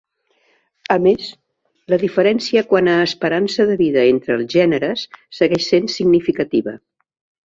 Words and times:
A 0.93 0.95
més, 1.07 1.25
la 1.93 1.99
diferència 2.03 2.63
quant 2.71 2.89
a 2.93 2.95
esperança 3.09 3.65
de 3.73 3.75
vida 3.81 4.05
entre 4.13 4.33
els 4.37 4.49
gèneres 4.55 5.05
segueix 5.41 5.69
sent 5.73 5.91
significativa. 5.97 6.75